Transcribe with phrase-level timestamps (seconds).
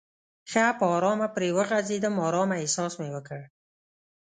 [0.51, 3.39] ښه په آرامه پرې وغځېدم، آرامه احساس مې وکړ.